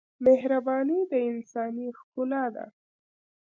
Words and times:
مهرباني 0.25 0.99
د 1.11 1.13
انسانۍ 1.29 1.87
ښکلا 1.99 2.43
ده. 2.55 2.65